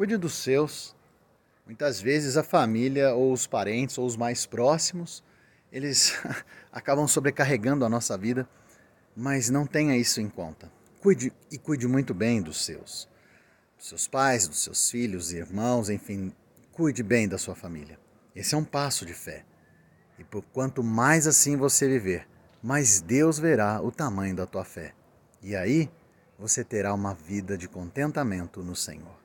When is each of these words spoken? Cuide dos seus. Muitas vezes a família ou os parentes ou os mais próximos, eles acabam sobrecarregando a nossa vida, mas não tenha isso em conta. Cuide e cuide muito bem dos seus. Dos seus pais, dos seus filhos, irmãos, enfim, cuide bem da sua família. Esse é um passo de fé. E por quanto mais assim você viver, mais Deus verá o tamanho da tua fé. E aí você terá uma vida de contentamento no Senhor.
Cuide 0.00 0.16
dos 0.16 0.32
seus. 0.32 0.96
Muitas 1.66 2.00
vezes 2.00 2.38
a 2.38 2.42
família 2.42 3.12
ou 3.12 3.34
os 3.34 3.46
parentes 3.46 3.98
ou 3.98 4.06
os 4.06 4.16
mais 4.16 4.46
próximos, 4.46 5.22
eles 5.70 6.14
acabam 6.72 7.06
sobrecarregando 7.06 7.84
a 7.84 7.88
nossa 7.90 8.16
vida, 8.16 8.48
mas 9.14 9.50
não 9.50 9.66
tenha 9.66 9.94
isso 9.98 10.18
em 10.18 10.26
conta. 10.26 10.72
Cuide 11.02 11.30
e 11.52 11.58
cuide 11.58 11.86
muito 11.86 12.14
bem 12.14 12.40
dos 12.40 12.64
seus. 12.64 13.10
Dos 13.76 13.88
seus 13.88 14.08
pais, 14.08 14.48
dos 14.48 14.62
seus 14.62 14.90
filhos, 14.90 15.34
irmãos, 15.34 15.90
enfim, 15.90 16.32
cuide 16.72 17.02
bem 17.02 17.28
da 17.28 17.36
sua 17.36 17.54
família. 17.54 18.00
Esse 18.34 18.54
é 18.54 18.56
um 18.56 18.64
passo 18.64 19.04
de 19.04 19.12
fé. 19.12 19.44
E 20.18 20.24
por 20.24 20.40
quanto 20.44 20.82
mais 20.82 21.26
assim 21.26 21.58
você 21.58 21.86
viver, 21.86 22.26
mais 22.62 23.02
Deus 23.02 23.38
verá 23.38 23.82
o 23.82 23.92
tamanho 23.92 24.34
da 24.34 24.46
tua 24.46 24.64
fé. 24.64 24.94
E 25.42 25.54
aí 25.54 25.90
você 26.38 26.64
terá 26.64 26.94
uma 26.94 27.12
vida 27.12 27.54
de 27.58 27.68
contentamento 27.68 28.62
no 28.62 28.74
Senhor. 28.74 29.19